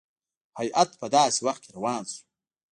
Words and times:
هیات 0.59 0.89
په 0.99 1.07
داسي 1.13 1.39
وخت 1.47 1.61
کې 1.65 1.71
روان 1.77 2.01
شو. 2.13 2.19